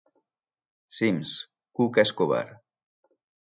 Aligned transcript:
Sims- 0.99 1.35
Cuca 1.75 2.01
Escobar 2.07 2.49